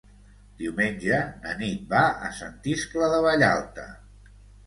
[0.61, 3.87] Diumenge na Nit va a Sant Iscle de Vallalta.